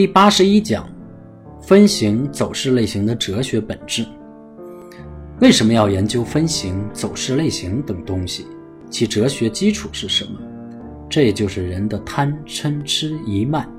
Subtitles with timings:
[0.00, 0.88] 第八十一讲，
[1.60, 4.02] 分形走势类型的哲学本质。
[5.40, 8.46] 为什么要研究分形、走势类型等东西？
[8.88, 10.40] 其哲学基础是什么？
[11.06, 13.70] 这也就是人的贪嗔痴疑慢。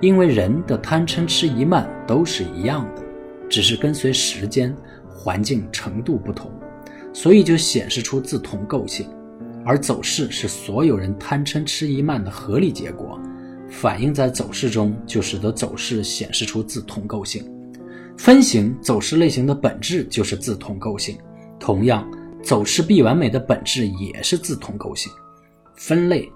[0.00, 3.02] 因为人的贪嗔痴疑慢都是一样的，
[3.46, 4.74] 只是跟随时间、
[5.10, 6.50] 环境程度不同，
[7.12, 9.06] 所以就显示出自同构性。
[9.62, 13.19] 而走势是所有人贪嗔痴疑慢的合理结果，
[13.70, 17.44] 反映在走势中，就使得走势显示出自同构性。
[18.18, 21.16] 分形走势类型的本质就是自同构性，
[21.58, 22.06] 同样，
[22.42, 25.10] 走势必完美的本质也是自同构性。
[25.76, 26.30] 分类、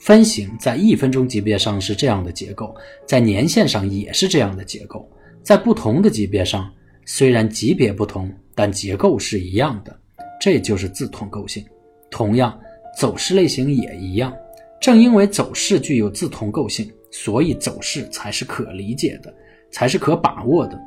[0.00, 2.74] 分型在一分钟级别上是这样的结构，
[3.06, 5.08] 在年线上也是这样的结构，
[5.44, 6.68] 在不同的级别上，
[7.04, 9.96] 虽然级别不同，但结构是一样的，
[10.40, 11.64] 这就是自同构性。
[12.10, 12.58] 同样，
[12.98, 14.34] 走势类型也一样。
[14.80, 19.32] 正因为走势具有自同构性，所以走势才是可理解的，
[19.70, 20.80] 才是可把握的。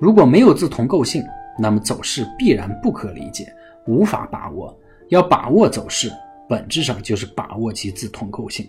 [0.00, 1.24] 如果没有自同构性，
[1.58, 3.50] 那么走势必然不可理解，
[3.86, 4.78] 无法把握。
[5.08, 6.12] 要把握走势，
[6.46, 8.68] 本质上就是把握其自同构性。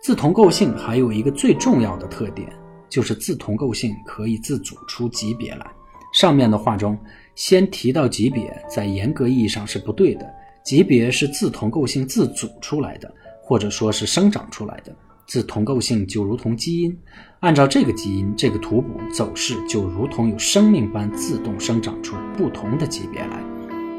[0.00, 2.48] 自同构性还有一个最重要的特点，
[2.88, 5.66] 就是自同构性可以自组出级别来。
[6.14, 6.96] 上面的话中，
[7.34, 10.34] 先提到级别，在严格意义上是不对的。
[10.62, 13.12] 级别是自同构性自组出来的，
[13.50, 14.94] 或者说是生长出来的。
[15.26, 16.96] 自同构性就如同基因，
[17.40, 23.42] 按照这个基因这个图谱走势，就如同有生命般自动生长出不同的级别来。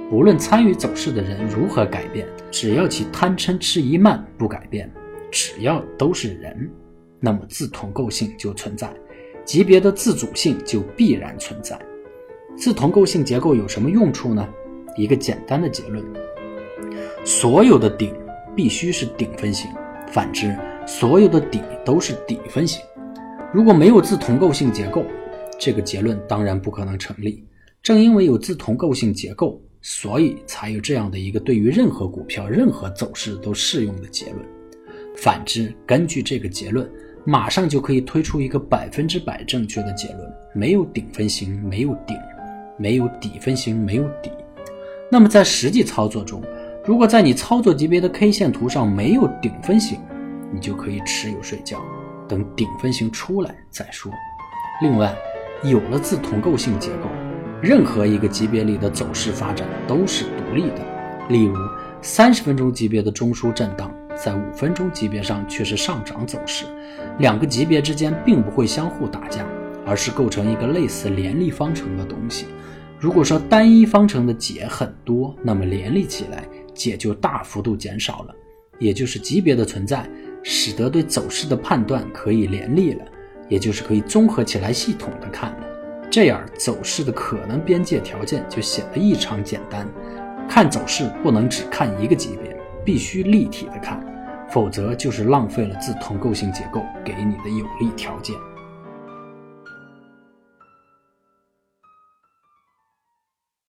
[0.09, 4.89] 不论参与走势的人如何改变，只要其贪嗔痴疑慢不改变，
[5.29, 6.71] 只要都是人，
[7.19, 8.89] 那么自同构性就存在，
[9.43, 11.77] 级别的自主性就必然存在。
[12.55, 14.47] 自同构性结构有什么用处呢？
[14.95, 16.01] 一个简单的结论。
[17.23, 18.13] 所有的顶
[18.55, 19.69] 必须是顶分型，
[20.07, 22.81] 反之，所有的底都是底分型。
[23.53, 25.03] 如果没有自同构性结构，
[25.59, 27.45] 这个结论当然不可能成立。
[27.83, 34.37] 正因为有自同构性结构，所以才有这样的一个对于任何股票、任何走势都适用的结论。
[35.17, 36.89] 反之，根据这个结论，
[37.25, 42.15] 马上就可以推出一个百分之百正确的结论：没有顶分型，没有顶；
[42.77, 44.31] 没有底分型，没有底。
[45.11, 46.41] 那么在实际操作中，
[46.83, 49.99] 如果在你操作级别的 K 线图上没有顶分型，
[50.51, 51.79] 你就可以持有睡觉，
[52.27, 54.11] 等顶分型出来再说。
[54.81, 55.15] 另外，
[55.63, 57.07] 有了自同构性结构，
[57.61, 60.81] 任何一个级别里的走势发展都是独立的。
[61.29, 61.55] 例如，
[62.01, 66.65] 三十分钟级别的中枢震荡，在五分钟级别上却是上涨走势，
[67.19, 69.45] 两个级别之间并不会相互打架，
[69.85, 72.47] 而是构成一个类似联立方程的东西。
[73.01, 76.47] 如果说单一方程的解很多，那么联立起来。
[76.73, 78.35] 解就大幅度减少了，
[78.79, 80.09] 也就是级别的存在，
[80.41, 83.05] 使得对走势的判断可以联立了，
[83.49, 85.67] 也就是可以综合起来系统的看了。
[86.09, 89.87] 这样走势的可能边界条件就显得异常简单。
[90.47, 93.99] 看走势不能只看一个级别，必须立体的看，
[94.49, 98.35] 否则就是浪费了自同构性结构给你的有利条件。